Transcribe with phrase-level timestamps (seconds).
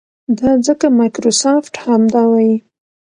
[0.39, 2.55] دا ځکه مایکروسافټ همدا وايي.